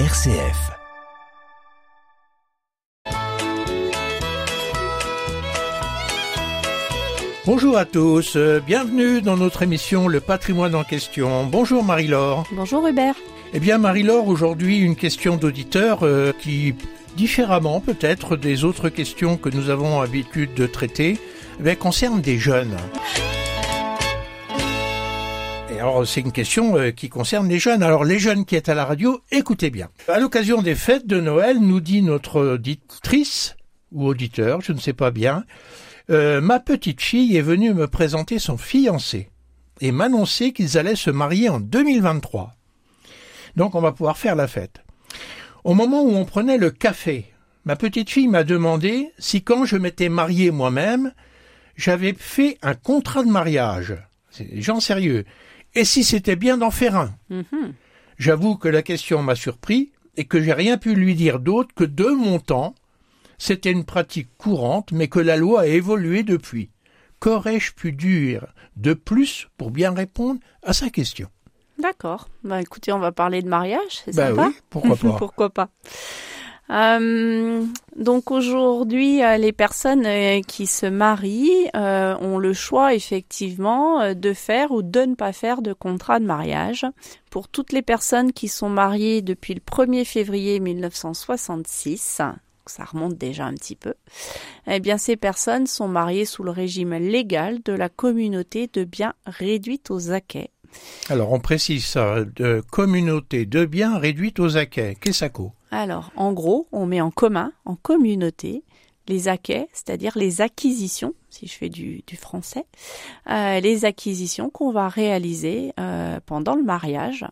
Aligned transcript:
RCF. 0.00 0.72
Bonjour 7.46 7.78
à 7.78 7.84
tous, 7.84 8.34
euh, 8.34 8.58
bienvenue 8.58 9.22
dans 9.22 9.36
notre 9.36 9.62
émission 9.62 10.08
Le 10.08 10.18
patrimoine 10.18 10.74
en 10.74 10.82
question. 10.82 11.46
Bonjour 11.46 11.84
Marie-Laure. 11.84 12.44
Bonjour 12.50 12.84
Hubert. 12.88 13.14
Eh 13.52 13.60
bien 13.60 13.78
Marie-Laure, 13.78 14.26
aujourd'hui 14.26 14.78
une 14.78 14.96
question 14.96 15.36
d'auditeur 15.36 16.00
euh, 16.02 16.32
qui, 16.40 16.74
différemment 17.16 17.80
peut-être 17.80 18.34
des 18.36 18.64
autres 18.64 18.88
questions 18.88 19.36
que 19.36 19.48
nous 19.48 19.70
avons 19.70 20.02
l'habitude 20.02 20.54
de 20.54 20.66
traiter, 20.66 21.20
eh 21.64 21.76
concerne 21.76 22.20
des 22.20 22.38
jeunes. 22.38 22.76
Alors 25.84 26.06
c'est 26.06 26.22
une 26.22 26.32
question 26.32 26.78
euh, 26.78 26.92
qui 26.92 27.10
concerne 27.10 27.46
les 27.46 27.58
jeunes. 27.58 27.82
Alors 27.82 28.04
les 28.04 28.18
jeunes 28.18 28.46
qui 28.46 28.56
êtes 28.56 28.70
à 28.70 28.74
la 28.74 28.86
radio, 28.86 29.20
écoutez 29.30 29.68
bien. 29.68 29.90
À 30.08 30.18
l'occasion 30.18 30.62
des 30.62 30.74
fêtes 30.74 31.06
de 31.06 31.20
Noël, 31.20 31.58
nous 31.60 31.80
dit 31.80 32.00
notre 32.00 32.40
auditrice 32.40 33.54
ou 33.92 34.06
auditeur, 34.06 34.62
je 34.62 34.72
ne 34.72 34.78
sais 34.78 34.94
pas 34.94 35.10
bien, 35.10 35.44
euh, 36.08 36.40
ma 36.40 36.58
petite 36.58 37.02
fille 37.02 37.36
est 37.36 37.42
venue 37.42 37.74
me 37.74 37.86
présenter 37.86 38.38
son 38.38 38.56
fiancé 38.56 39.28
et 39.82 39.92
m'annoncer 39.92 40.52
qu'ils 40.54 40.78
allaient 40.78 40.96
se 40.96 41.10
marier 41.10 41.50
en 41.50 41.60
2023. 41.60 42.54
Donc 43.56 43.74
on 43.74 43.82
va 43.82 43.92
pouvoir 43.92 44.16
faire 44.16 44.36
la 44.36 44.48
fête. 44.48 44.82
Au 45.64 45.74
moment 45.74 46.02
où 46.02 46.16
on 46.16 46.24
prenait 46.24 46.56
le 46.56 46.70
café, 46.70 47.26
ma 47.66 47.76
petite 47.76 48.08
fille 48.08 48.28
m'a 48.28 48.44
demandé 48.44 49.10
si 49.18 49.42
quand 49.42 49.66
je 49.66 49.76
m'étais 49.76 50.08
marié 50.08 50.50
moi-même, 50.50 51.12
j'avais 51.76 52.14
fait 52.14 52.56
un 52.62 52.72
contrat 52.72 53.22
de 53.22 53.30
mariage. 53.30 53.94
C'est 54.30 54.50
des 54.50 54.62
gens 54.62 54.80
sérieux. 54.80 55.26
Et 55.74 55.84
si 55.84 56.04
c'était 56.04 56.36
bien 56.36 56.56
d'en 56.58 56.70
faire 56.70 56.96
un. 56.96 57.14
Mhm. 57.30 57.74
J'avoue 58.18 58.56
que 58.56 58.68
la 58.68 58.82
question 58.82 59.22
m'a 59.22 59.34
surpris 59.34 59.90
et 60.16 60.24
que 60.24 60.40
j'ai 60.40 60.52
rien 60.52 60.78
pu 60.78 60.94
lui 60.94 61.14
dire 61.14 61.40
d'autre 61.40 61.74
que 61.74 61.84
de 61.84 62.06
mon 62.06 62.38
temps, 62.38 62.74
c'était 63.38 63.72
une 63.72 63.84
pratique 63.84 64.28
courante, 64.38 64.92
mais 64.92 65.08
que 65.08 65.18
la 65.18 65.36
loi 65.36 65.62
a 65.62 65.66
évolué 65.66 66.22
depuis. 66.22 66.70
Qu'aurais-je 67.18 67.72
pu 67.72 67.90
dire 67.92 68.46
de 68.76 68.94
plus 68.94 69.48
pour 69.56 69.70
bien 69.72 69.92
répondre 69.92 70.38
à 70.62 70.72
sa 70.72 70.90
question? 70.90 71.28
D'accord. 71.78 72.28
Bah 72.44 72.60
écoutez, 72.60 72.92
on 72.92 73.00
va 73.00 73.10
parler 73.10 73.42
de 73.42 73.48
mariage, 73.48 73.80
c'est 74.04 74.14
Bah 74.14 74.28
sympa. 74.28 74.46
oui, 74.48 74.54
pourquoi 74.70 74.96
pas. 75.02 75.16
Pourquoi 75.18 75.50
pas. 75.50 75.68
Euh, 76.70 77.66
donc 77.96 78.30
aujourd'hui, 78.30 79.22
euh, 79.22 79.36
les 79.36 79.52
personnes 79.52 80.06
euh, 80.06 80.40
qui 80.40 80.66
se 80.66 80.86
marient 80.86 81.68
euh, 81.76 82.16
ont 82.20 82.38
le 82.38 82.52
choix 82.52 82.94
effectivement 82.94 84.14
de 84.14 84.32
faire 84.32 84.72
ou 84.72 84.82
de 84.82 85.00
ne 85.00 85.14
pas 85.14 85.32
faire 85.32 85.62
de 85.62 85.72
contrat 85.72 86.18
de 86.18 86.24
mariage. 86.24 86.86
Pour 87.30 87.48
toutes 87.48 87.72
les 87.72 87.82
personnes 87.82 88.32
qui 88.32 88.48
sont 88.48 88.68
mariées 88.68 89.22
depuis 89.22 89.54
le 89.54 89.60
1er 89.60 90.04
février 90.04 90.58
1966, 90.60 92.20
ça 92.66 92.84
remonte 92.84 93.16
déjà 93.16 93.44
un 93.44 93.54
petit 93.54 93.76
peu, 93.76 93.94
eh 94.66 94.80
bien 94.80 94.96
ces 94.96 95.16
personnes 95.16 95.66
sont 95.66 95.88
mariées 95.88 96.24
sous 96.24 96.42
le 96.42 96.50
régime 96.50 96.94
légal 96.94 97.60
de 97.62 97.72
la 97.72 97.88
communauté 97.88 98.70
de 98.72 98.84
biens 98.84 99.14
réduite 99.26 99.90
aux 99.90 100.10
acquets. 100.10 100.53
Alors 101.08 101.32
on 101.32 101.40
précise 101.40 101.84
ça, 101.84 102.24
de 102.24 102.62
communauté 102.70 103.46
de 103.46 103.64
biens 103.64 103.98
réduite 103.98 104.40
aux 104.40 104.56
acquets. 104.56 104.96
Qu'est-ce 105.00 105.24
que 105.26 105.42
ça 105.42 105.50
Alors, 105.70 106.10
en 106.16 106.32
gros, 106.32 106.68
on 106.72 106.86
met 106.86 107.00
en 107.00 107.10
commun, 107.10 107.52
en 107.64 107.76
communauté, 107.76 108.64
les 109.08 109.28
acquets, 109.28 109.68
c'est-à-dire 109.72 110.12
les 110.16 110.40
acquisitions, 110.40 111.12
si 111.28 111.46
je 111.46 111.52
fais 111.52 111.68
du, 111.68 112.02
du 112.06 112.16
français, 112.16 112.64
euh, 113.30 113.60
les 113.60 113.84
acquisitions 113.84 114.48
qu'on 114.50 114.72
va 114.72 114.88
réaliser 114.88 115.72
euh, 115.78 116.20
pendant 116.24 116.54
le 116.54 116.62
mariage. 116.62 117.24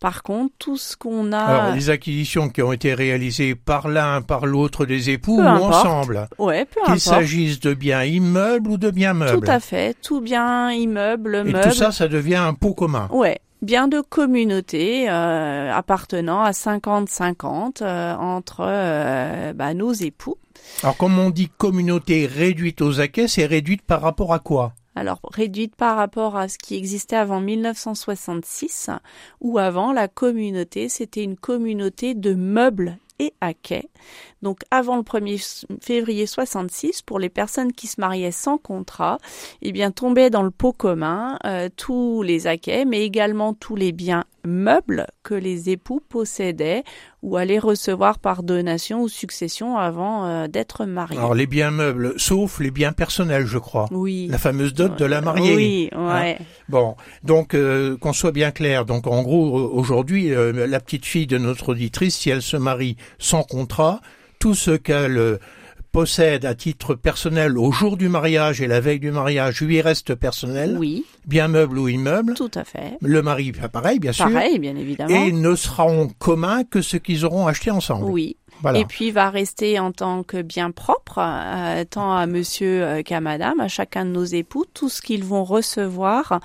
Par 0.00 0.22
contre, 0.22 0.52
tout 0.58 0.76
ce 0.76 0.96
qu'on 0.96 1.32
a... 1.32 1.38
Alors 1.38 1.74
les 1.74 1.88
acquisitions 1.90 2.48
qui 2.50 2.60
ont 2.62 2.72
été 2.72 2.92
réalisées 2.92 3.54
par 3.54 3.88
l'un, 3.88 4.20
par 4.20 4.46
l'autre 4.46 4.84
des 4.84 5.10
époux 5.10 5.36
Peu 5.36 5.42
ou 5.42 5.46
importe. 5.48 5.74
ensemble, 5.86 6.28
ouais, 6.38 6.64
peu 6.66 6.80
qu'il 6.86 7.00
s'agisse 7.00 7.60
de 7.60 7.72
biens 7.72 8.04
immeubles 8.04 8.70
ou 8.70 8.76
de 8.76 8.90
biens 8.90 9.14
meubles. 9.14 9.40
Tout 9.44 9.50
à 9.50 9.60
fait, 9.60 9.96
tout 10.02 10.20
bien 10.20 10.70
immeuble, 10.72 11.44
Et 11.46 11.52
meuble. 11.52 11.60
tout 11.70 11.74
ça, 11.74 11.92
ça 11.92 12.08
devient 12.08 12.36
un 12.36 12.52
pot 12.54 12.74
commun. 12.74 13.08
Ouais, 13.10 13.40
bien 13.62 13.88
de 13.88 14.00
communauté 14.00 15.08
euh, 15.08 15.72
appartenant 15.72 16.42
à 16.42 16.50
50-50 16.50 17.82
euh, 17.82 18.14
entre 18.16 18.60
euh, 18.60 19.52
bah, 19.52 19.74
nos 19.74 19.92
époux. 19.92 20.36
Alors 20.82 20.96
comme 20.96 21.18
on 21.18 21.30
dit 21.30 21.48
communauté 21.48 22.26
réduite 22.26 22.80
aux 22.82 23.00
acquets, 23.00 23.28
c'est 23.28 23.46
réduite 23.46 23.82
par 23.82 24.02
rapport 24.02 24.32
à 24.32 24.38
quoi? 24.38 24.72
Alors 24.94 25.20
réduite 25.30 25.76
par 25.76 25.96
rapport 25.96 26.36
à 26.36 26.48
ce 26.48 26.58
qui 26.58 26.74
existait 26.74 27.16
avant 27.16 27.40
1966, 27.40 28.90
où 29.40 29.58
avant 29.58 29.92
la 29.92 30.08
communauté 30.08 30.88
c'était 30.88 31.22
une 31.22 31.36
communauté 31.36 32.14
de 32.14 32.34
meubles 32.34 32.98
et 33.18 33.32
acquets. 33.40 33.88
Donc 34.42 34.60
avant 34.70 34.96
le 34.96 35.02
1er 35.02 35.64
février 35.80 36.26
66, 36.26 37.02
pour 37.02 37.18
les 37.18 37.28
personnes 37.28 37.72
qui 37.72 37.86
se 37.86 38.00
mariaient 38.00 38.30
sans 38.30 38.58
contrat, 38.58 39.18
eh 39.62 39.72
bien 39.72 39.90
tombaient 39.90 40.30
dans 40.30 40.42
le 40.42 40.50
pot 40.50 40.72
commun 40.72 41.38
euh, 41.44 41.68
tous 41.74 42.22
les 42.22 42.46
acquets, 42.46 42.84
mais 42.84 43.02
également 43.02 43.54
tous 43.54 43.76
les 43.76 43.92
biens 43.92 44.24
meubles 44.46 45.06
que 45.22 45.34
les 45.34 45.70
époux 45.70 46.00
possédaient 46.08 46.84
ou 47.22 47.36
allaient 47.36 47.58
recevoir 47.58 48.18
par 48.18 48.42
donation 48.42 49.02
ou 49.02 49.08
succession 49.08 49.76
avant 49.76 50.26
euh, 50.26 50.46
d'être 50.48 50.84
mariés. 50.86 51.18
Alors 51.18 51.34
les 51.34 51.46
biens 51.46 51.70
meubles, 51.70 52.14
sauf 52.16 52.60
les 52.60 52.70
biens 52.70 52.92
personnels, 52.92 53.46
je 53.46 53.58
crois. 53.58 53.86
oui. 53.90 54.28
La 54.30 54.38
fameuse 54.38 54.72
dot 54.74 54.96
de 54.98 55.04
la 55.04 55.20
mariée. 55.20 55.54
Oui, 55.56 55.90
ouais. 55.96 56.38
Bon, 56.68 56.96
donc 57.22 57.54
euh, 57.54 57.96
qu'on 57.96 58.12
soit 58.12 58.32
bien 58.32 58.50
clair. 58.50 58.84
Donc 58.84 59.06
en 59.06 59.22
gros, 59.22 59.58
euh, 59.58 59.68
aujourd'hui, 59.72 60.32
euh, 60.32 60.66
la 60.66 60.80
petite 60.80 61.04
fille 61.04 61.26
de 61.26 61.38
notre 61.38 61.70
auditrice, 61.70 62.16
si 62.16 62.30
elle 62.30 62.42
se 62.42 62.56
marie 62.56 62.96
sans 63.18 63.42
contrat, 63.42 64.00
tout 64.38 64.54
ce 64.54 64.70
qu'elle 64.72 65.38
possède 65.96 66.44
à 66.44 66.54
titre 66.54 66.94
personnel 66.94 67.56
au 67.56 67.72
jour 67.72 67.96
du 67.96 68.10
mariage 68.10 68.60
et 68.60 68.66
la 68.66 68.80
veille 68.80 69.00
du 69.00 69.10
mariage 69.10 69.62
lui 69.62 69.80
reste 69.80 70.14
personnel, 70.14 70.76
Oui, 70.78 71.06
bien 71.26 71.48
meuble 71.48 71.78
ou 71.78 71.88
immeuble. 71.88 72.34
tout 72.34 72.50
à 72.54 72.64
fait. 72.64 72.98
Le 73.00 73.22
mari, 73.22 73.52
pareil, 73.72 73.98
bien 73.98 74.12
sûr. 74.12 74.26
Pareil, 74.26 74.58
bien 74.58 74.76
évidemment. 74.76 75.08
Et 75.08 75.32
ne 75.32 75.54
sera 75.54 75.84
en 75.84 76.08
commun 76.08 76.64
que 76.64 76.82
ce 76.82 76.98
qu'ils 76.98 77.24
auront 77.24 77.46
acheté 77.46 77.70
ensemble. 77.70 78.10
Oui. 78.10 78.36
Voilà. 78.60 78.78
Et 78.80 78.84
puis 78.84 79.10
va 79.10 79.30
rester 79.30 79.78
en 79.78 79.90
tant 79.90 80.22
que 80.22 80.42
bien 80.42 80.70
propre, 80.70 81.18
euh, 81.18 81.84
tant 81.88 82.14
à 82.14 82.26
monsieur 82.26 82.84
euh, 82.84 83.02
qu'à 83.02 83.22
madame, 83.22 83.60
à 83.60 83.68
chacun 83.68 84.04
de 84.04 84.10
nos 84.10 84.24
époux, 84.24 84.66
tout 84.74 84.90
ce 84.90 85.00
qu'ils 85.00 85.24
vont 85.24 85.44
recevoir, 85.44 86.40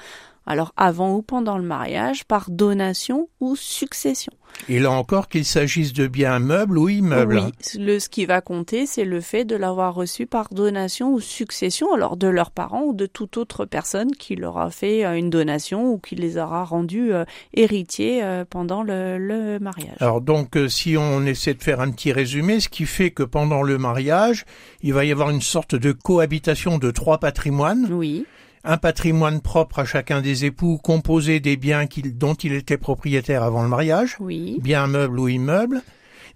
alors 0.52 0.74
avant 0.76 1.16
ou 1.16 1.22
pendant 1.22 1.58
le 1.58 1.64
mariage, 1.64 2.26
par 2.26 2.52
donation 2.52 3.30
ou 3.40 3.56
succession. 3.56 4.34
Et 4.68 4.80
là 4.80 4.92
encore, 4.92 5.30
qu'il 5.30 5.46
s'agisse 5.46 5.94
de 5.94 6.08
biens 6.08 6.40
meubles 6.40 6.78
ou 6.78 6.90
immeubles. 6.90 7.42
Oui, 7.46 7.80
le, 7.80 8.00
ce 8.00 8.10
qui 8.10 8.26
va 8.26 8.42
compter, 8.42 8.86
c'est 8.86 9.06
le 9.06 9.22
fait 9.22 9.46
de 9.46 9.56
l'avoir 9.56 9.96
reçu 9.96 10.26
par 10.26 10.50
donation 10.50 11.14
ou 11.14 11.22
succession, 11.22 11.94
alors 11.94 12.18
de 12.18 12.28
leurs 12.28 12.52
parents 12.52 12.84
ou 12.84 12.94
de 12.94 13.06
toute 13.06 13.38
autre 13.38 13.66
personne 13.66 14.12
qui 14.12 14.36
leur 14.36 14.58
a 14.58 14.70
fait 14.70 15.06
euh, 15.06 15.16
une 15.16 15.30
donation 15.30 15.94
ou 15.94 16.00
qui 16.00 16.16
les 16.16 16.38
aura 16.38 16.66
rendus 16.66 17.14
euh, 17.14 17.24
héritiers 17.54 18.24
euh, 18.24 18.44
pendant 18.44 18.84
le, 18.84 19.18
le 19.18 19.58
mariage. 19.60 19.96
Alors 20.02 20.20
donc, 20.20 20.58
euh, 20.58 20.68
si 20.68 20.98
on 20.98 21.26
essaie 21.26 21.54
de 21.54 21.64
faire 21.64 21.80
un 21.80 21.90
petit 21.90 22.12
résumé, 22.12 22.60
ce 22.60 22.68
qui 22.68 22.86
fait 22.86 23.12
que 23.12 23.24
pendant 23.24 23.64
le 23.64 23.78
mariage, 23.78 24.44
il 24.84 24.94
va 24.94 25.06
y 25.06 25.14
avoir 25.14 25.30
une 25.30 25.42
sorte 25.42 25.76
de 25.76 25.94
cohabitation 25.94 26.78
de 26.78 26.92
trois 26.92 27.20
patrimoines. 27.20 27.88
Oui, 27.90 28.26
Un 28.64 28.78
patrimoine 28.78 29.42
propre 29.42 29.80
à 29.80 29.86
chacun 29.86 30.22
des 30.22 30.46
époux, 30.46 30.78
composé 30.78 31.40
des 31.40 31.58
biens 31.58 31.86
dont 32.14 32.36
il 32.36 32.54
était 32.54 32.78
propriétaire 32.78 33.42
avant 33.44 33.64
le 33.64 33.70
mariage, 33.70 34.18
oui, 34.20 34.60
biens 34.62 34.86
meubles 34.88 35.20
ou 35.20 35.28
immeubles, 35.28 35.82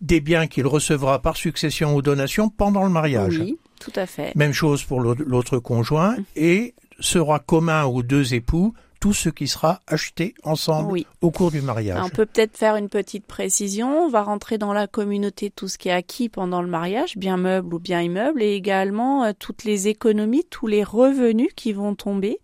des 0.02 0.22
biens 0.22 0.47
qu'il 0.47 0.66
recevra 0.66 1.22
par 1.22 1.38
succession 1.38 1.96
ou 1.96 2.02
donation 2.02 2.50
pendant 2.50 2.84
le 2.84 2.90
mariage. 2.90 3.38
oui, 3.40 3.58
tout 3.80 3.94
à 3.96 4.06
fait. 4.08 4.34
Même 4.36 4.53
chose 4.53 4.84
pour 4.84 5.02
l'au- 5.02 5.13
l'autre 5.16 5.59
conjoint, 5.59 6.16
et 6.36 6.74
sera 7.00 7.40
commun 7.40 7.84
aux 7.84 8.02
deux 8.03 8.34
époux 8.34 8.74
tout 9.05 9.13
ce 9.13 9.29
qui 9.29 9.47
sera 9.47 9.81
acheté 9.85 10.33
ensemble 10.43 10.91
Oui. 10.91 11.05
au 11.21 11.29
cours 11.29 11.51
du 11.51 11.61
mariage. 11.61 12.01
On 12.03 12.09
peut 12.09 12.25
peut-être 12.25 12.57
faire 12.57 12.75
une 12.75 12.89
petite 12.89 13.27
précision. 13.27 14.06
On 14.06 14.09
va 14.09 14.24
rentrer 14.24 14.57
dans 14.57 14.74
la 14.74 14.88
communauté 14.88 15.51
tout 15.51 15.68
ce 15.68 15.77
qui 15.77 15.89
est 15.89 15.91
acquis 15.91 16.27
pendant 16.27 16.63
le 16.63 16.68
mariage, 16.68 17.15
bien 17.15 17.38
meuble 17.38 17.75
ou 17.75 17.77
bien 17.77 18.01
immeuble, 18.01 18.41
et 18.41 18.56
également 18.56 19.24
euh, 19.24 19.31
toutes 19.38 19.63
les 19.63 19.88
économies, 19.89 20.44
tous 20.50 20.65
les 20.65 20.83
revenus 20.83 21.50
qui 21.56 21.71
vont 21.71 21.94
tomber. 21.94 22.39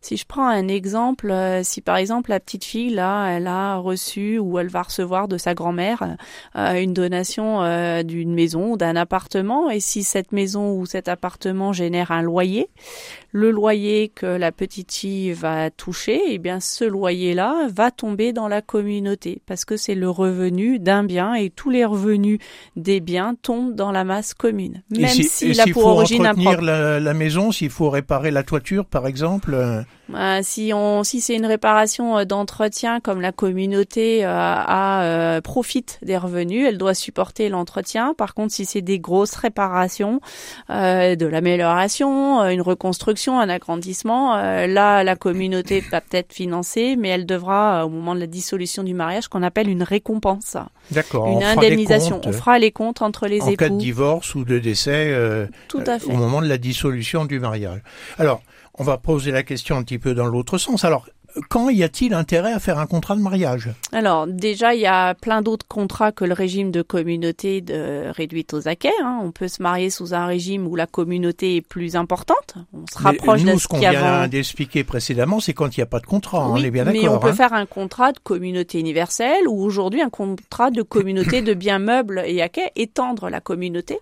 Si 0.00 0.16
je 0.16 0.24
prends 0.24 0.48
un 0.48 0.66
exemple, 0.68 1.30
euh, 1.30 1.62
si 1.62 1.82
par 1.82 1.98
exemple 1.98 2.30
la 2.30 2.40
petite 2.40 2.64
fille 2.64 2.88
là, 2.88 3.26
elle 3.26 3.46
a 3.46 3.76
reçu 3.76 4.38
ou 4.38 4.58
elle 4.58 4.68
va 4.68 4.84
recevoir 4.84 5.28
de 5.28 5.36
sa 5.36 5.52
grand-mère 5.52 6.16
euh, 6.56 6.82
une 6.82 6.94
donation 6.94 7.58
d'une 8.02 8.32
maison 8.32 8.72
ou 8.72 8.76
d'un 8.78 8.96
appartement, 8.96 9.68
et 9.68 9.80
si 9.80 10.04
cette 10.04 10.32
maison 10.32 10.72
ou 10.72 10.86
cet 10.86 11.06
appartement 11.06 11.74
génère 11.74 12.12
un 12.12 12.22
loyer, 12.22 12.70
le 13.32 13.50
loyer 13.50 14.08
que 14.08 14.24
la 14.24 14.52
petite 14.52 14.90
fille 14.90 15.32
va 15.32 15.70
toucher, 15.70 15.97
eh 16.06 16.38
bien 16.38 16.60
ce 16.60 16.84
loyer-là 16.84 17.68
va 17.74 17.90
tomber 17.90 18.32
dans 18.32 18.48
la 18.48 18.62
communauté 18.62 19.40
parce 19.46 19.64
que 19.64 19.76
c'est 19.76 19.94
le 19.94 20.08
revenu 20.08 20.78
d'un 20.78 21.04
bien 21.04 21.34
et 21.34 21.50
tous 21.50 21.70
les 21.70 21.84
revenus 21.84 22.38
des 22.76 23.00
biens 23.00 23.34
tombent 23.40 23.74
dans 23.74 23.90
la 23.92 24.04
masse 24.04 24.34
commune, 24.34 24.82
même 24.96 25.08
si- 25.08 25.24
s'il 25.24 25.60
a 25.60 25.64
s'il 25.64 25.72
pour 25.72 25.82
faut 25.82 25.88
origine 25.88 26.26
un 26.26 26.30
entretenir 26.30 26.62
la, 26.62 27.00
la 27.00 27.14
maison, 27.14 27.52
s'il 27.52 27.70
faut 27.70 27.90
réparer 27.90 28.30
la 28.30 28.42
toiture, 28.42 28.84
par 28.86 29.06
exemple, 29.06 29.54
euh, 30.14 30.38
Euh, 30.38 30.40
si 30.42 30.72
on, 30.74 31.04
si 31.04 31.20
c'est 31.20 31.34
une 31.34 31.46
réparation 31.46 32.18
euh, 32.18 32.24
d'entretien, 32.24 33.00
comme 33.00 33.20
la 33.20 33.32
communauté 33.32 34.24
euh, 34.24 34.28
a, 34.30 35.40
profite 35.42 35.98
des 36.02 36.16
revenus, 36.16 36.66
elle 36.66 36.78
doit 36.78 36.94
supporter 36.94 37.48
l'entretien. 37.48 38.14
Par 38.14 38.34
contre, 38.34 38.52
si 38.52 38.64
c'est 38.64 38.82
des 38.82 38.98
grosses 38.98 39.34
réparations, 39.34 40.20
de 40.68 41.26
l'amélioration, 41.26 42.42
une 42.48 42.60
reconstruction, 42.60 43.38
un 43.38 43.48
agrandissement, 43.48 44.36
là, 44.36 45.04
la 45.04 45.16
communauté 45.16 45.80
va 45.92 46.00
peut-être 46.00 46.32
financer, 46.32 46.96
mais 46.96 47.08
elle 47.08 47.26
devra, 47.26 47.86
au 47.86 47.88
moment 47.88 48.14
de 48.14 48.20
la 48.20 48.26
dissolution 48.26 48.82
du 48.82 48.94
mariage, 48.94 49.28
qu'on 49.28 49.42
appelle 49.42 49.68
une 49.68 49.82
récompense. 49.82 50.56
D'accord. 50.90 51.28
Une 51.28 51.42
indemnisation. 51.42 52.20
On 52.24 52.32
fera 52.32 52.58
les 52.58 52.70
comptes 52.70 53.02
entre 53.02 53.26
les 53.26 53.36
époux. 53.36 53.50
En 53.52 53.56
cas 53.56 53.68
de 53.68 53.78
divorce 53.78 54.34
ou 54.34 54.44
de 54.44 54.58
décès. 54.58 55.14
Tout 55.68 55.82
à 55.86 55.98
fait. 55.98 56.10
Au 56.10 56.16
moment 56.16 56.42
de 56.42 56.48
la 56.48 56.58
dissolution 56.58 57.24
du 57.24 57.40
mariage. 57.40 57.80
Alors, 58.18 58.42
on 58.78 58.84
va 58.84 58.98
poser 58.98 59.30
la 59.30 59.42
question 59.42 59.76
un 59.76 59.82
petit 59.82 59.98
peu 59.98 60.14
dans 60.14 60.26
l'autre 60.26 60.58
sens. 60.58 60.84
Alors, 60.84 61.08
quand 61.48 61.70
y 61.70 61.82
a-t-il 61.82 62.14
intérêt 62.14 62.52
à 62.52 62.58
faire 62.58 62.78
un 62.78 62.86
contrat 62.86 63.16
de 63.16 63.20
mariage? 63.20 63.70
Alors 63.92 64.26
déjà, 64.26 64.74
il 64.74 64.80
y 64.80 64.86
a 64.86 65.14
plein 65.14 65.42
d'autres 65.42 65.66
contrats 65.66 66.12
que 66.12 66.24
le 66.24 66.34
régime 66.34 66.70
de 66.70 66.82
communauté 66.82 67.60
de 67.60 68.10
réduite 68.10 68.54
aux 68.54 68.68
acquets. 68.68 68.92
Hein. 69.02 69.20
On 69.22 69.30
peut 69.30 69.48
se 69.48 69.62
marier 69.62 69.90
sous 69.90 70.14
un 70.14 70.26
régime 70.26 70.66
où 70.66 70.76
la 70.76 70.86
communauté 70.86 71.56
est 71.56 71.60
plus 71.60 71.96
importante. 71.96 72.54
On 72.72 72.84
se 72.90 73.02
rapproche 73.02 73.42
nous, 73.42 73.54
de 73.54 73.58
ce 73.58 73.68
qu'on 73.68 73.78
vient 73.78 74.28
d'expliquer 74.28 74.84
précédemment, 74.84 75.40
c'est 75.40 75.54
quand 75.54 75.76
il 75.76 75.80
n'y 75.80 75.84
a 75.84 75.86
pas 75.86 76.00
de 76.00 76.06
contrat. 76.06 76.42
Hein, 76.42 76.50
on 76.50 76.56
est 76.56 76.70
bien 76.70 76.84
d'accord. 76.84 77.02
Mais 77.02 77.08
on 77.08 77.18
peut 77.18 77.28
hein. 77.28 77.34
faire 77.34 77.52
un 77.52 77.66
contrat 77.66 78.12
de 78.12 78.18
communauté 78.18 78.78
universelle 78.78 79.46
ou 79.48 79.62
aujourd'hui 79.62 80.02
un 80.02 80.10
contrat 80.10 80.70
de 80.70 80.82
communauté 80.82 81.42
de 81.42 81.54
biens 81.54 81.78
meubles 81.78 82.22
et 82.26 82.42
acquets, 82.42 82.72
étendre 82.76 83.28
la 83.28 83.40
communauté, 83.40 83.98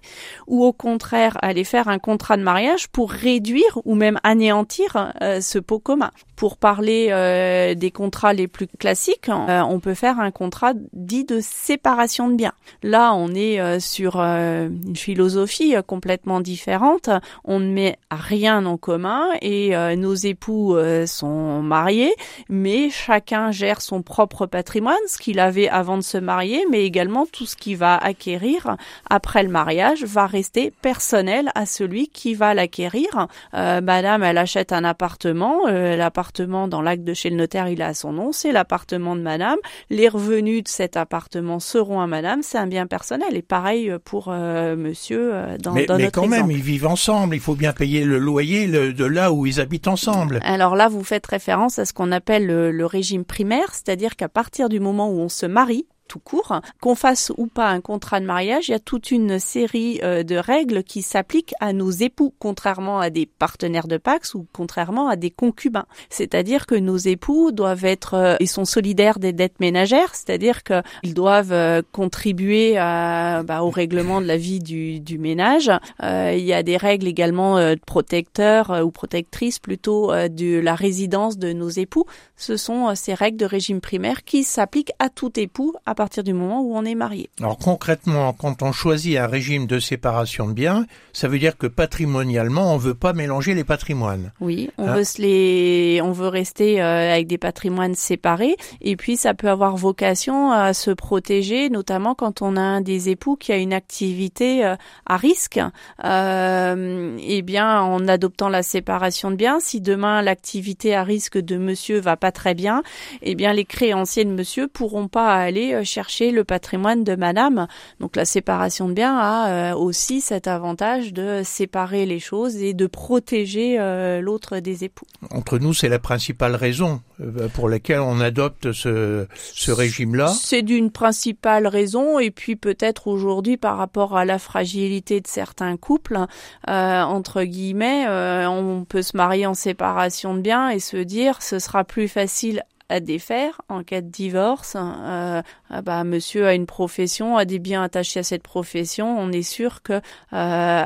ou 0.46 0.64
au 0.64 0.72
contraire 0.72 1.36
aller 1.42 1.64
faire 1.64 1.88
un 1.88 1.98
contrat 1.98 2.36
de 2.36 2.42
mariage 2.42 2.88
pour 2.88 3.10
réduire 3.10 3.80
ou 3.84 3.94
même 3.94 4.18
anéantir 4.22 5.12
euh, 5.22 5.40
ce 5.40 5.58
pot 5.58 5.78
commun. 5.78 6.10
Pour 6.36 6.58
parler 6.58 7.08
euh, 7.10 7.25
des 7.74 7.90
contrats 7.90 8.32
les 8.32 8.48
plus 8.48 8.66
classiques, 8.66 9.28
euh, 9.28 9.60
on 9.62 9.80
peut 9.80 9.94
faire 9.94 10.20
un 10.20 10.30
contrat 10.30 10.72
dit 10.92 11.24
de 11.24 11.40
séparation 11.40 12.28
de 12.28 12.34
biens. 12.34 12.52
Là, 12.82 13.14
on 13.14 13.34
est 13.34 13.60
euh, 13.60 13.80
sur 13.80 14.16
une 14.16 14.96
philosophie 14.96 15.74
complètement 15.86 16.40
différente. 16.40 17.10
On 17.44 17.60
ne 17.60 17.70
met 17.70 17.98
rien 18.10 18.64
en 18.66 18.76
commun 18.76 19.28
et 19.40 19.74
nos 19.96 20.14
époux 20.14 20.76
sont 21.06 21.62
mariés, 21.62 22.14
mais 22.48 22.90
chacun 22.90 23.50
gère 23.50 23.80
son 23.80 24.02
propre 24.02 24.46
patrimoine, 24.46 24.96
ce 25.06 25.18
qu'il 25.18 25.38
avait 25.38 25.68
avant 25.68 25.96
de 25.96 26.02
se 26.02 26.18
marier, 26.18 26.64
mais 26.70 26.84
également 26.84 27.26
tout 27.26 27.46
ce 27.46 27.56
qu'il 27.56 27.76
va 27.76 27.96
acquérir 27.96 28.76
après 29.10 29.42
le 29.42 29.48
mariage 29.48 30.04
va 30.04 30.26
rester 30.26 30.70
personnel 30.70 31.50
à 31.54 31.66
celui 31.66 32.08
qui 32.08 32.34
va 32.34 32.54
l'acquérir. 32.54 33.28
Madame, 33.52 34.22
elle 34.22 34.38
achète 34.38 34.72
un 34.72 34.84
appartement, 34.84 35.66
l'appartement 35.66 36.68
dans 36.68 36.82
l'acte 36.82 37.04
de 37.06 37.14
chez 37.14 37.30
le 37.30 37.36
notaire, 37.36 37.68
il 37.68 37.80
a 37.80 37.94
son 37.94 38.12
nom, 38.12 38.32
c'est 38.32 38.52
l'appartement 38.52 39.16
de 39.16 39.22
madame. 39.22 39.56
Les 39.88 40.08
revenus 40.08 40.64
de 40.64 40.68
cet 40.68 40.98
appartement 40.98 41.58
seront 41.58 42.00
à 42.00 42.06
madame, 42.06 42.42
c'est 42.42 42.58
un 42.58 42.66
bien 42.66 42.86
personnel. 42.86 43.34
Et 43.34 43.40
pareil 43.40 43.90
pour 44.04 44.26
euh, 44.28 44.76
monsieur 44.76 45.30
euh, 45.32 45.56
dans, 45.56 45.72
mais, 45.72 45.86
dans 45.86 45.96
mais 45.96 46.10
quand 46.10 46.26
même, 46.26 46.50
ils 46.50 46.62
vivent 46.62 46.86
ensemble, 46.86 47.34
il 47.34 47.40
faut 47.40 47.54
bien 47.54 47.72
payer 47.72 48.04
le 48.04 48.18
loyer 48.18 48.66
de 48.66 49.04
là 49.04 49.32
où 49.32 49.46
ils 49.46 49.60
habitent 49.60 49.88
ensemble. 49.88 50.40
Alors 50.42 50.76
là, 50.76 50.88
vous 50.88 51.04
faites 51.04 51.26
référence 51.26 51.78
à 51.78 51.86
ce 51.86 51.94
qu'on 51.94 52.12
appelle 52.12 52.46
le 52.46 52.86
régime 52.86 53.24
primaire, 53.24 53.72
c'est-à-dire 53.72 54.16
qu'à 54.16 54.28
partir 54.28 54.68
du 54.68 54.80
moment 54.80 55.08
où 55.08 55.20
on 55.20 55.28
se 55.28 55.46
marie, 55.46 55.86
tout 56.06 56.18
court. 56.18 56.60
Qu'on 56.80 56.94
fasse 56.94 57.32
ou 57.36 57.46
pas 57.46 57.68
un 57.68 57.80
contrat 57.80 58.20
de 58.20 58.26
mariage, 58.26 58.68
il 58.68 58.72
y 58.72 58.74
a 58.74 58.78
toute 58.78 59.10
une 59.10 59.38
série 59.38 60.00
euh, 60.02 60.22
de 60.22 60.36
règles 60.36 60.82
qui 60.82 61.02
s'appliquent 61.02 61.54
à 61.60 61.72
nos 61.72 61.90
époux, 61.90 62.32
contrairement 62.38 63.00
à 63.00 63.10
des 63.10 63.26
partenaires 63.26 63.88
de 63.88 63.96
Pax 63.96 64.34
ou 64.34 64.46
contrairement 64.52 65.08
à 65.08 65.16
des 65.16 65.30
concubins. 65.30 65.86
C'est-à-dire 66.10 66.66
que 66.66 66.74
nos 66.74 66.96
époux 66.96 67.52
doivent 67.52 67.84
être 67.84 68.14
euh, 68.14 68.36
et 68.40 68.46
sont 68.46 68.64
solidaires 68.64 69.18
des 69.18 69.32
dettes 69.32 69.60
ménagères, 69.60 70.14
c'est-à-dire 70.14 70.62
qu'ils 70.62 71.14
doivent 71.14 71.52
euh, 71.52 71.82
contribuer 71.92 72.74
bah, 72.76 73.62
au 73.62 73.70
règlement 73.70 74.20
de 74.20 74.26
la 74.26 74.36
vie 74.36 74.60
du, 74.60 75.00
du 75.00 75.18
ménage. 75.18 75.70
il 76.02 76.44
y 76.44 76.52
a 76.52 76.62
des 76.62 76.76
règles 76.76 77.06
également 77.06 77.58
protecteurs 77.86 78.82
ou 78.84 78.90
protectrices 78.90 79.58
plutôt 79.58 80.12
de 80.12 80.60
la 80.60 80.74
résidence 80.74 81.38
de 81.38 81.52
nos 81.52 81.68
époux. 81.68 82.04
Ce 82.36 82.56
sont 82.56 82.94
ces 82.94 83.14
règles 83.14 83.38
de 83.38 83.44
régime 83.44 83.80
primaire 83.80 84.24
qui 84.24 84.44
s'appliquent 84.44 84.92
à 84.98 85.08
tout 85.08 85.38
époux 85.38 85.74
à 85.84 85.94
partir 85.96 86.22
du 86.22 86.32
moment 86.32 86.62
où 86.62 86.76
on 86.76 86.84
est 86.84 86.94
marié. 86.94 87.28
Alors 87.40 87.58
concrètement, 87.58 88.32
quand 88.32 88.62
on 88.62 88.70
choisit 88.70 89.16
un 89.16 89.26
régime 89.26 89.66
de 89.66 89.80
séparation 89.80 90.46
de 90.46 90.52
biens, 90.52 90.86
ça 91.12 91.26
veut 91.26 91.40
dire 91.40 91.56
que 91.56 91.66
patrimonialement, 91.66 92.72
on 92.72 92.76
veut 92.76 92.94
pas 92.94 93.12
mélanger 93.12 93.54
les 93.54 93.64
patrimoines. 93.64 94.30
Oui, 94.40 94.70
on 94.78 94.86
hein 94.86 94.94
veut 94.94 95.04
se 95.04 95.20
les, 95.20 96.00
on 96.02 96.12
veut 96.12 96.28
rester 96.28 96.80
euh, 96.80 97.12
avec 97.12 97.26
des 97.26 97.38
patrimoines 97.38 97.94
séparés, 97.96 98.56
et 98.80 98.96
puis 98.96 99.16
ça 99.16 99.34
peut 99.34 99.48
avoir 99.48 99.76
vocation 99.76 100.52
à 100.52 100.74
se 100.74 100.90
protéger, 100.90 101.70
notamment 101.70 102.14
quand 102.14 102.42
on 102.42 102.56
a 102.56 102.60
un 102.60 102.80
des 102.80 103.08
époux 103.08 103.36
qui 103.36 103.50
a 103.50 103.56
une 103.56 103.72
activité 103.72 104.64
euh, 104.64 104.76
à 105.06 105.16
risque. 105.16 105.58
Euh, 106.04 107.16
eh 107.20 107.42
bien, 107.42 107.80
en 107.80 108.06
adoptant 108.06 108.48
la 108.48 108.62
séparation 108.62 109.30
de 109.30 109.36
biens, 109.36 109.58
si 109.58 109.80
demain 109.80 110.22
l'activité 110.22 110.94
à 110.94 111.02
risque 111.02 111.38
de 111.38 111.56
Monsieur 111.56 111.98
va 111.98 112.16
pas 112.16 112.32
très 112.32 112.54
bien, 112.54 112.82
eh 113.22 113.34
bien 113.34 113.52
les 113.52 113.64
créanciers 113.64 114.24
de 114.26 114.30
Monsieur 114.30 114.68
pourront 114.68 115.08
pas 115.08 115.34
aller 115.34 115.84
chercher 115.86 116.30
le 116.30 116.44
patrimoine 116.44 117.04
de 117.04 117.16
madame. 117.16 117.66
Donc 118.00 118.16
la 118.16 118.26
séparation 118.26 118.88
de 118.88 118.94
biens 118.94 119.16
a 119.16 119.48
euh, 119.48 119.74
aussi 119.74 120.20
cet 120.20 120.46
avantage 120.46 121.12
de 121.12 121.42
séparer 121.44 122.04
les 122.04 122.20
choses 122.20 122.56
et 122.56 122.74
de 122.74 122.86
protéger 122.86 123.76
euh, 123.78 124.20
l'autre 124.20 124.58
des 124.58 124.84
époux. 124.84 125.06
Entre 125.30 125.58
nous, 125.58 125.72
c'est 125.72 125.88
la 125.88 125.98
principale 125.98 126.54
raison 126.54 127.00
euh, 127.20 127.48
pour 127.48 127.68
laquelle 127.68 128.00
on 128.00 128.20
adopte 128.20 128.72
ce, 128.72 129.26
ce 129.34 129.70
régime-là. 129.70 130.28
C'est 130.28 130.62
d'une 130.62 130.90
principale 130.90 131.66
raison 131.66 132.18
et 132.18 132.30
puis 132.30 132.56
peut-être 132.56 133.06
aujourd'hui 133.06 133.56
par 133.56 133.78
rapport 133.78 134.16
à 134.16 134.24
la 134.24 134.38
fragilité 134.38 135.20
de 135.20 135.26
certains 135.26 135.76
couples, 135.76 136.18
entre 136.66 137.44
guillemets, 137.44 138.06
on 138.46 138.84
peut 138.84 139.02
se 139.02 139.16
marier 139.16 139.46
en 139.46 139.54
séparation 139.54 140.34
de 140.34 140.40
biens 140.40 140.70
et 140.70 140.80
se 140.80 140.96
dire 140.96 141.42
ce 141.42 141.58
sera 141.58 141.84
plus 141.84 142.08
facile 142.08 142.62
à 142.88 143.00
défaire 143.00 143.60
en 143.68 143.82
cas 143.82 144.00
de 144.00 144.08
divorce. 144.08 144.76
Euh, 144.76 145.42
ah 145.70 145.82
bah, 145.82 146.04
monsieur 146.04 146.46
a 146.46 146.54
une 146.54 146.66
profession, 146.66 147.36
a 147.36 147.44
des 147.44 147.58
biens 147.58 147.82
attachés 147.82 148.20
à 148.20 148.22
cette 148.22 148.42
profession. 148.42 149.18
On 149.18 149.32
est 149.32 149.42
sûr 149.42 149.82
que 149.82 150.00
euh, 150.32 150.84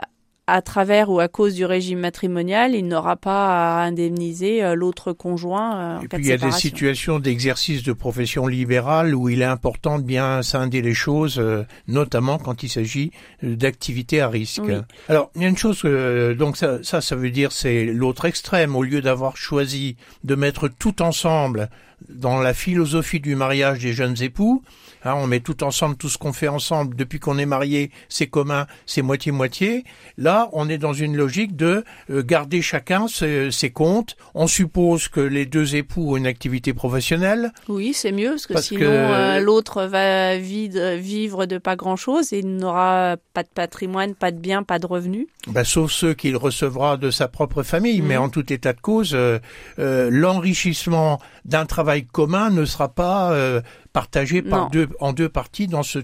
à 0.53 0.63
travers 0.63 1.11
ou 1.11 1.21
à 1.21 1.29
cause 1.29 1.55
du 1.55 1.65
régime 1.65 2.01
matrimonial, 2.01 2.75
il 2.75 2.87
n'aura 2.89 3.15
pas 3.15 3.79
à 3.79 3.85
indemniser 3.85 4.65
euh, 4.65 4.75
l'autre 4.75 5.13
conjoint. 5.13 5.99
Euh, 5.99 6.01
Et 6.01 6.09
puis 6.09 6.25
il 6.25 6.27
y 6.27 6.33
a 6.33 6.39
des 6.39 6.51
situations 6.51 7.21
d'exercice 7.21 7.85
de 7.85 7.93
profession 7.93 8.49
libérale 8.49 9.15
où 9.15 9.29
il 9.29 9.43
est 9.43 9.45
important 9.45 9.99
de 9.99 10.03
bien 10.03 10.43
scinder 10.43 10.83
les 10.83 10.95
choses, 10.95 11.39
euh, 11.39 11.65
notamment 11.87 12.39
quand 12.39 12.65
il 12.65 12.69
s'agit 12.69 13.13
d'activités 13.43 14.21
à 14.21 14.29
risque. 14.29 14.63
Alors 15.09 15.31
il 15.37 15.43
y 15.43 15.45
a 15.45 15.49
une 15.49 15.57
chose, 15.57 15.85
donc 16.37 16.57
ça, 16.57 16.83
ça, 16.83 17.01
ça 17.01 17.15
veut 17.15 17.31
dire 17.31 17.53
c'est 17.53 17.85
l'autre 17.85 18.25
extrême. 18.25 18.75
Au 18.75 18.83
lieu 18.83 19.01
d'avoir 19.01 19.37
choisi 19.37 19.97
de 20.25 20.35
mettre 20.35 20.69
tout 20.69 21.01
ensemble 21.01 21.71
dans 22.09 22.41
la 22.41 22.55
philosophie 22.55 23.21
du 23.21 23.35
mariage 23.35 23.81
des 23.81 23.93
jeunes 23.93 24.21
époux, 24.23 24.63
hein, 25.05 25.15
on 25.17 25.27
met 25.27 25.41
tout 25.41 25.63
ensemble, 25.65 25.97
tout 25.97 26.09
ce 26.09 26.19
qu'on 26.19 26.33
fait 26.33 26.49
ensemble 26.49 26.97
depuis 26.97 27.19
qu'on 27.19 27.39
est 27.39 27.47
marié, 27.47 27.91
c'est 28.09 28.27
commun, 28.27 28.67
c'est 28.87 29.03
moitié-moitié. 29.03 29.85
Là, 30.19 30.49
on 30.53 30.69
est 30.69 30.79
dans 30.79 30.93
une 30.93 31.17
logique 31.17 31.57
de 31.57 31.85
euh, 32.11 32.23
garder 32.23 32.63
chacun 32.63 33.07
ses, 33.09 33.71
comptes. 33.71 34.17
On 34.35 34.47
suppose 34.47 35.09
que 35.09 35.21
les 35.21 35.47
deux 35.47 35.77
époux 35.77 36.13
ont 36.13 36.17
une 36.17 36.27
activité 36.27 36.73
professionnelle. 36.73 37.53
Oui, 37.69 37.93
c'est 37.93 38.13
mieux, 38.13 38.31
parce 38.31 38.47
que 38.47 38.61
sinon 38.61 38.91
euh, 38.91 39.41
l'autre 39.41 39.85
va 39.85 40.37
vivre 40.39 41.47
de 41.47 41.59
pas 41.59 41.77
grand-chose 41.77 42.33
et 42.33 42.43
n'aura 42.43 43.17
pas 43.33 43.43
de 43.43 43.49
patrimoine, 43.49 44.15
pas 44.15 44.31
de 44.31 44.39
biens, 44.39 44.63
pas 44.63 44.79
de 44.79 44.87
revenus. 44.87 45.27
Bah, 45.47 45.65
sauf 45.65 45.93
ceux 45.93 46.15
qu'il 46.15 46.37
recevra 46.37 46.97
de 46.97 47.11
sa 47.11 47.29
propre 47.29 47.63
famille. 47.63 48.03
Mais 48.03 48.17
mhm. 48.17 48.25
en 48.25 48.29
tout 48.29 48.53
état 48.53 48.73
de 48.73 48.81
cause, 48.81 49.13
euh, 49.15 49.39
l'enrichissement 50.11 51.21
d'un 51.45 51.67
travail 51.67 52.05
commun 52.05 52.51
ne 52.51 52.65
sera 52.65 52.89
pas 52.89 53.33
euh, 53.33 53.61
partagé 53.93 54.43
par 54.43 54.71
deux, 54.71 54.89
en 55.01 55.13
deux 55.13 55.29
parties 55.29 55.67
dans 55.67 55.83
ce, 55.83 55.99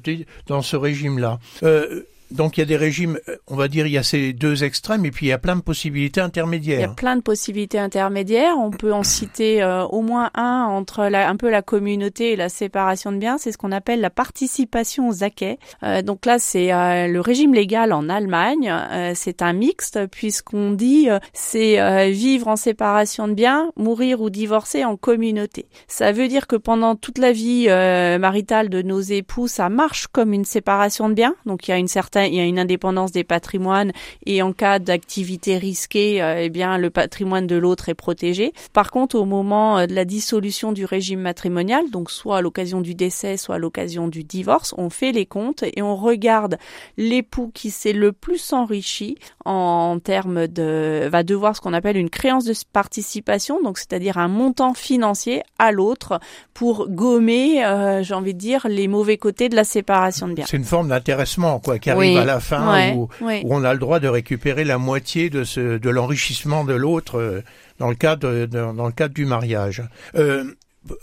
dans 0.46 0.62
ce 0.62 0.76
régime-là. 0.76 1.38
Euh, 1.62 2.02
donc 2.30 2.56
il 2.56 2.60
y 2.60 2.62
a 2.62 2.66
des 2.66 2.76
régimes, 2.76 3.18
euh, 3.28 3.36
on 3.46 3.56
va 3.56 3.68
dire, 3.68 3.86
il 3.86 3.92
y 3.92 3.98
a 3.98 4.02
ces 4.02 4.32
deux 4.32 4.64
extrêmes 4.64 5.04
et 5.06 5.10
puis 5.10 5.26
il 5.26 5.28
y 5.28 5.32
a 5.32 5.38
plein 5.38 5.56
de 5.56 5.60
possibilités 5.60 6.20
intermédiaires. 6.20 6.78
Il 6.78 6.82
y 6.82 6.84
a 6.84 6.88
plein 6.88 7.16
de 7.16 7.22
possibilités 7.22 7.78
intermédiaires. 7.78 8.54
On 8.58 8.70
peut 8.70 8.92
en 8.92 9.02
citer 9.04 9.62
euh, 9.62 9.84
au 9.84 10.02
moins 10.02 10.30
un 10.34 10.64
entre 10.64 11.06
la, 11.06 11.28
un 11.28 11.36
peu 11.36 11.50
la 11.50 11.62
communauté 11.62 12.32
et 12.32 12.36
la 12.36 12.48
séparation 12.48 13.12
de 13.12 13.18
biens. 13.18 13.38
C'est 13.38 13.52
ce 13.52 13.58
qu'on 13.58 13.72
appelle 13.72 14.00
la 14.00 14.10
participation 14.10 15.08
aux 15.08 15.22
acquets. 15.22 15.58
Euh, 15.82 16.02
donc 16.02 16.26
là, 16.26 16.38
c'est 16.38 16.66
le 16.66 17.20
régime 17.20 17.54
légal 17.54 17.92
en 17.92 18.08
Allemagne. 18.08 18.72
c'est 19.14 19.42
un 19.42 19.52
mixte 19.52 20.06
puisqu'on 20.06 20.72
dit 20.72 21.08
c'est 21.32 22.10
vivre 22.10 22.48
en 22.48 22.56
séparation 22.56 23.28
de 23.28 23.34
biens, 23.34 23.70
mourir 23.76 24.20
ou 24.20 24.30
divorcer 24.30 24.84
en 24.84 24.96
communauté. 24.96 25.66
Ça 25.88 26.12
veut 26.12 26.28
dire 26.28 26.46
que 26.46 26.56
pendant 26.56 26.96
toute 26.96 27.18
la 27.18 27.32
vie 27.32 27.66
maritale 27.68 28.68
de 28.68 28.82
nos 28.82 29.00
époux, 29.00 29.48
ça 29.48 29.68
marche 29.68 30.06
comme 30.08 30.32
une 30.32 30.44
séparation 30.44 31.08
de 31.08 31.14
biens. 31.14 31.34
Donc 31.46 31.68
il 31.68 31.70
y 31.70 31.74
a 31.74 31.78
une 31.78 31.88
certaine 31.88 32.15
il 32.24 32.34
y 32.34 32.40
a 32.40 32.44
une 32.44 32.58
indépendance 32.58 33.12
des 33.12 33.24
patrimoines 33.24 33.92
et 34.24 34.42
en 34.42 34.52
cas 34.52 34.78
d'activité 34.78 35.58
risquée, 35.58 36.22
euh, 36.22 36.42
eh 36.42 36.48
bien 36.48 36.78
le 36.78 36.90
patrimoine 36.90 37.46
de 37.46 37.56
l'autre 37.56 37.88
est 37.88 37.94
protégé. 37.94 38.52
Par 38.72 38.90
contre, 38.90 39.16
au 39.16 39.24
moment 39.24 39.78
euh, 39.78 39.86
de 39.86 39.94
la 39.94 40.04
dissolution 40.04 40.72
du 40.72 40.84
régime 40.84 41.20
matrimonial, 41.20 41.90
donc 41.90 42.10
soit 42.10 42.38
à 42.38 42.40
l'occasion 42.40 42.80
du 42.80 42.94
décès, 42.94 43.36
soit 43.36 43.56
à 43.56 43.58
l'occasion 43.58 44.08
du 44.08 44.24
divorce, 44.24 44.74
on 44.78 44.90
fait 44.90 45.12
les 45.12 45.26
comptes 45.26 45.62
et 45.62 45.82
on 45.82 45.96
regarde 45.96 46.58
l'époux 46.96 47.50
qui 47.52 47.70
s'est 47.70 47.92
le 47.92 48.12
plus 48.12 48.52
enrichi 48.52 49.16
en 49.44 49.98
termes 49.98 50.46
de 50.46 51.08
va 51.10 51.22
devoir 51.22 51.56
ce 51.56 51.60
qu'on 51.60 51.72
appelle 51.72 51.96
une 51.96 52.10
créance 52.10 52.44
de 52.44 52.54
participation, 52.72 53.62
donc 53.62 53.78
c'est-à-dire 53.78 54.18
un 54.18 54.28
montant 54.28 54.74
financier 54.74 55.42
à 55.58 55.72
l'autre 55.72 56.20
pour 56.54 56.88
gommer, 56.88 57.64
euh, 57.64 58.02
j'ai 58.02 58.14
envie 58.14 58.34
de 58.34 58.38
dire, 58.38 58.66
les 58.68 58.88
mauvais 58.88 59.18
côtés 59.18 59.48
de 59.48 59.56
la 59.56 59.64
séparation 59.64 60.28
de 60.28 60.34
biens. 60.34 60.46
C'est 60.48 60.56
une 60.56 60.64
forme 60.64 60.88
d'intéressement 60.88 61.60
quoi 61.60 61.78
qui 61.78 61.90
arrive 61.90 62.00
à 62.14 62.24
la 62.24 62.40
fin 62.40 62.92
où, 62.94 63.08
on 63.20 63.64
a 63.64 63.72
le 63.72 63.78
droit 63.78 64.00
de 64.00 64.08
récupérer 64.08 64.64
la 64.64 64.78
moitié 64.78 65.30
de 65.30 65.44
ce 65.44 65.78
de 65.78 65.90
l'enrichissement 65.90 66.64
de 66.64 66.74
l'autre 66.74 67.18
euh, 67.18 67.42
dans 67.78 67.88
le 67.88 67.94
cadre 67.94 68.46
dans 68.46 68.86
le 68.86 68.92
cadre 68.92 69.14
du 69.14 69.26
mariage. 69.26 69.82
Euh, 70.14 70.44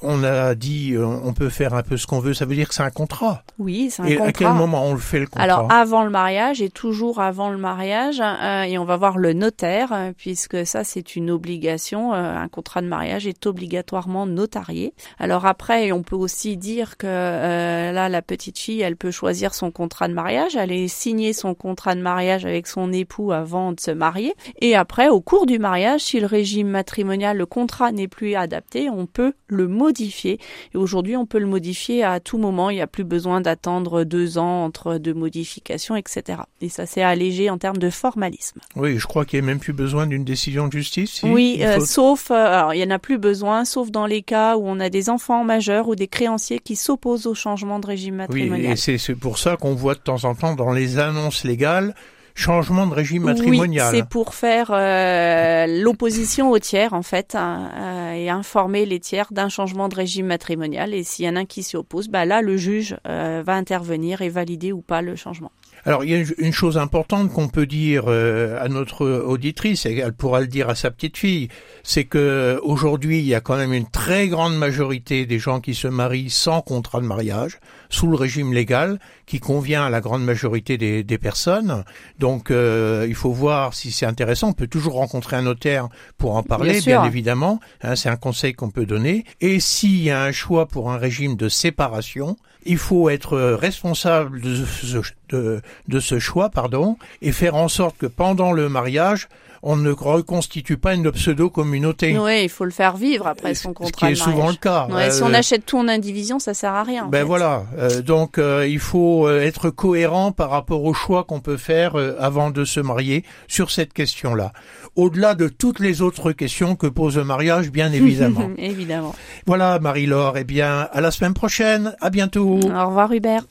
on 0.01 0.23
a 0.23 0.55
dit 0.55 0.93
euh, 0.93 1.05
on 1.05 1.33
peut 1.33 1.49
faire 1.49 1.73
un 1.73 1.83
peu 1.83 1.97
ce 1.97 2.07
qu'on 2.07 2.19
veut, 2.19 2.33
ça 2.33 2.45
veut 2.45 2.55
dire 2.55 2.67
que 2.67 2.75
c'est 2.75 2.83
un 2.83 2.89
contrat. 2.89 3.43
Oui, 3.59 3.89
c'est 3.89 4.01
un 4.01 4.05
et 4.05 4.15
contrat. 4.15 4.27
À 4.27 4.31
quel 4.31 4.53
moment 4.53 4.85
on 4.85 4.93
le 4.93 4.99
fait 4.99 5.19
le 5.19 5.27
contrat 5.27 5.43
Alors 5.43 5.71
avant 5.71 6.03
le 6.03 6.09
mariage 6.09 6.61
et 6.61 6.69
toujours 6.69 7.19
avant 7.19 7.49
le 7.49 7.57
mariage 7.57 8.21
euh, 8.21 8.63
et 8.63 8.77
on 8.77 8.85
va 8.85 8.97
voir 8.97 9.17
le 9.17 9.33
notaire 9.33 9.89
euh, 9.93 10.11
puisque 10.15 10.65
ça 10.65 10.83
c'est 10.83 11.15
une 11.15 11.31
obligation. 11.31 12.13
un 12.13 12.47
contrat 12.47 12.81
de 12.81 12.87
mariage 12.87 13.27
est 13.27 13.45
obligatoirement 13.45 14.25
notarié. 14.25 14.93
Alors 15.19 15.45
après 15.45 15.91
on 15.91 16.03
peut 16.03 16.15
aussi 16.15 16.57
dire 16.57 16.97
que 16.97 17.07
là 17.07 18.09
la 18.09 18.21
petite 18.21 18.59
fille 18.59 18.81
elle 18.81 18.95
peut 18.95 19.11
choisir 19.11 19.53
son 19.53 19.71
contrat 19.71 20.07
de 20.07 20.13
mariage, 20.13 20.55
aller 20.55 20.87
signer 20.87 21.33
son 21.33 21.53
contrat 21.53 21.95
de 21.95 22.01
mariage 22.01 22.45
avec 22.45 22.67
son 22.67 22.91
époux 22.91 23.31
avant 23.31 23.71
de 23.71 23.79
se 23.79 23.91
marier 23.91 24.33
et 24.61 24.75
après 24.75 25.09
au 25.09 25.21
cours 25.21 25.45
du 25.45 25.59
mariage 25.59 26.01
si 26.01 26.19
le 26.19 26.25
régime 26.25 26.69
matrimonial 26.69 27.37
le 27.37 27.45
contrat 27.45 27.91
n'est 27.91 28.07
plus 28.07 28.35
adapté 28.35 28.89
on 28.89 29.05
peut 29.05 29.33
le 29.47 29.67
modifier. 29.73 30.39
Et 30.73 30.77
aujourd'hui, 30.77 31.17
on 31.17 31.25
peut 31.25 31.39
le 31.39 31.45
modifier 31.45 32.03
à 32.03 32.19
tout 32.19 32.37
moment. 32.37 32.69
Il 32.69 32.75
n'y 32.75 32.81
a 32.81 32.87
plus 32.87 33.03
besoin 33.03 33.41
d'attendre 33.41 34.03
deux 34.03 34.37
ans 34.37 34.63
entre 34.63 34.97
deux 34.97 35.13
modifications, 35.13 35.95
etc. 35.95 36.39
Et 36.61 36.69
ça 36.69 36.85
s'est 36.85 37.01
allégé 37.01 37.49
en 37.49 37.57
termes 37.57 37.77
de 37.77 37.89
formalisme. 37.89 38.59
Oui, 38.75 38.97
je 38.97 39.05
crois 39.05 39.25
qu'il 39.25 39.39
n'y 39.39 39.45
a 39.45 39.47
même 39.47 39.59
plus 39.59 39.73
besoin 39.73 40.07
d'une 40.07 40.23
décision 40.23 40.67
de 40.67 40.73
justice. 40.73 41.21
oui, 41.23 41.59
euh, 41.61 41.79
sauf, 41.79 42.31
euh, 42.31 42.35
alors 42.35 42.73
il 42.73 42.77
n'y 42.77 42.85
en 42.85 42.95
a 42.95 42.99
plus 42.99 43.17
besoin, 43.17 43.65
sauf 43.65 43.91
dans 43.91 44.05
les 44.05 44.21
cas 44.21 44.57
où 44.57 44.63
on 44.65 44.79
a 44.79 44.89
des 44.89 45.09
enfants 45.09 45.43
majeurs 45.43 45.87
ou 45.87 45.95
des 45.95 46.07
créanciers 46.07 46.59
qui 46.59 46.75
s'opposent 46.75 47.27
au 47.27 47.33
changement 47.33 47.79
de 47.79 47.87
régime 47.87 48.15
matrimonial. 48.15 48.75
Oui, 48.77 48.91
et 48.93 48.97
c'est 48.97 49.15
pour 49.15 49.37
ça 49.37 49.57
qu'on 49.57 49.73
voit 49.73 49.95
de 49.95 49.99
temps 49.99 50.23
en 50.25 50.35
temps 50.35 50.55
dans 50.55 50.71
les 50.71 50.99
annonces 50.99 51.43
légales 51.43 51.93
changement 52.35 52.87
de 52.87 52.93
régime 52.93 53.23
matrimonial. 53.23 53.89
Oui, 53.91 53.99
c'est 53.99 54.07
pour 54.07 54.33
faire 54.33 54.71
euh, 54.71 55.67
l'opposition 55.67 56.51
aux 56.51 56.59
tiers 56.59 56.93
en 56.93 57.03
fait 57.03 57.35
hein, 57.35 57.69
et 58.15 58.29
informer 58.29 58.85
les 58.85 58.99
tiers 58.99 59.31
d'un 59.31 59.49
changement 59.49 59.89
de 59.89 59.95
régime 59.95 60.27
matrimonial. 60.27 60.93
Et 60.93 61.03
s'il 61.03 61.25
y 61.25 61.29
en 61.29 61.35
a 61.35 61.41
un 61.41 61.45
qui 61.45 61.63
s'y 61.63 61.75
oppose, 61.75 62.07
bah 62.07 62.25
là 62.25 62.41
le 62.41 62.57
juge 62.57 62.95
euh, 63.07 63.43
va 63.45 63.55
intervenir 63.55 64.21
et 64.21 64.29
valider 64.29 64.71
ou 64.71 64.81
pas 64.81 65.01
le 65.01 65.15
changement. 65.15 65.51
Alors 65.85 66.03
il 66.03 66.11
y 66.11 66.15
a 66.15 66.23
une 66.37 66.53
chose 66.53 66.77
importante 66.77 67.31
qu'on 67.31 67.49
peut 67.49 67.65
dire 67.65 68.07
à 68.07 68.67
notre 68.69 69.05
auditrice, 69.05 69.85
et 69.85 69.97
elle 69.97 70.13
pourra 70.13 70.39
le 70.39 70.47
dire 70.47 70.69
à 70.69 70.75
sa 70.75 70.91
petite 70.91 71.17
fille, 71.17 71.49
c'est 71.83 72.05
que 72.05 72.59
aujourd'hui 72.63 73.19
il 73.19 73.25
y 73.25 73.35
a 73.35 73.41
quand 73.41 73.57
même 73.57 73.73
une 73.73 73.89
très 73.89 74.27
grande 74.27 74.57
majorité 74.57 75.25
des 75.25 75.39
gens 75.39 75.59
qui 75.59 75.75
se 75.75 75.87
marient 75.87 76.29
sans 76.29 76.61
contrat 76.61 77.01
de 77.01 77.05
mariage, 77.05 77.59
sous 77.89 78.07
le 78.07 78.15
régime 78.15 78.53
légal, 78.53 78.99
qui 79.25 79.39
convient 79.39 79.85
à 79.85 79.89
la 79.89 80.01
grande 80.01 80.23
majorité 80.23 80.77
des, 80.77 81.03
des 81.03 81.17
personnes. 81.17 81.83
Donc 82.19 82.51
euh, 82.51 83.05
il 83.07 83.15
faut 83.15 83.31
voir 83.31 83.73
si 83.73 83.91
c'est 83.91 84.05
intéressant. 84.05 84.49
On 84.49 84.53
peut 84.53 84.67
toujours 84.67 84.93
rencontrer 84.93 85.35
un 85.35 85.43
notaire 85.43 85.89
pour 86.17 86.35
en 86.35 86.43
parler, 86.43 86.81
bien, 86.81 87.03
évidemment. 87.03 87.59
Hein, 87.81 87.95
c'est 87.95 88.09
un 88.09 88.15
conseil 88.15 88.53
qu'on 88.53 88.69
peut 88.69 88.85
donner. 88.85 89.25
Et 89.41 89.59
s'il 89.59 90.01
y 90.01 90.11
a 90.11 90.23
un 90.23 90.31
choix 90.31 90.67
pour 90.67 90.91
un 90.91 90.97
régime 90.97 91.35
de 91.35 91.49
séparation, 91.49 92.37
il 92.65 92.77
faut 92.77 93.09
être 93.09 93.37
responsable 93.37 94.41
de 94.41 94.65
ce, 94.65 94.99
de, 95.33 95.61
de 95.87 95.99
ce 95.99 96.19
choix, 96.19 96.49
pardon, 96.49 96.97
et 97.21 97.31
faire 97.31 97.55
en 97.55 97.67
sorte 97.67 97.97
que 97.97 98.05
pendant 98.05 98.51
le 98.51 98.69
mariage, 98.69 99.27
on 99.65 99.77
ne 99.77 99.91
reconstitue 99.91 100.75
pas 100.75 100.93
une 100.93 101.09
pseudo-communauté. 101.09 102.17
Oui, 102.19 102.43
il 102.43 102.49
faut 102.49 102.65
le 102.65 102.71
faire 102.71 102.97
vivre 102.97 103.27
après 103.27 103.55
son 103.55 103.73
contrat. 103.73 103.91
Ce 103.93 104.05
qui 104.07 104.11
est 104.11 104.15
souvent 104.15 104.49
le 104.49 104.55
cas. 104.55 104.87
Ouais, 104.91 105.09
si 105.09 105.23
on 105.23 105.29
euh, 105.29 105.33
achète 105.33 105.65
tout 105.65 105.77
en 105.77 105.87
indivision, 105.87 106.37
ça 106.37 106.53
sert 106.53 106.73
à 106.73 106.83
rien. 106.83 107.07
Ben 107.09 107.23
voilà. 107.23 107.63
Euh, 107.77 108.01
donc 108.01 108.37
euh, 108.37 108.67
il 108.67 108.79
faut 108.79 109.29
être 109.29 109.69
cohérent 109.69 110.33
par 110.33 110.49
rapport 110.49 110.83
au 110.83 110.93
choix 110.93 111.23
qu'on 111.23 111.39
peut 111.39 111.55
faire 111.55 111.95
avant 112.19 112.51
de 112.51 112.65
se 112.65 112.81
marier 112.81 113.23
sur 113.47 113.71
cette 113.71 113.93
question-là. 113.93 114.51
Au-delà 114.97 115.33
de 115.33 115.47
toutes 115.47 115.79
les 115.79 116.01
autres 116.01 116.33
questions 116.33 116.75
que 116.75 116.87
pose 116.87 117.15
le 117.15 117.23
mariage, 117.23 117.71
bien 117.71 117.91
évidemment. 117.93 118.49
évidemment. 118.57 119.15
Voilà, 119.45 119.79
Marie-Laure. 119.79 120.37
Eh 120.37 120.43
bien, 120.43 120.89
à 120.91 120.99
la 120.99 121.09
semaine 121.09 121.33
prochaine. 121.33 121.95
À 122.01 122.09
bientôt. 122.09 122.59
Au 122.63 122.87
revoir, 122.87 123.13
Hubert. 123.13 123.43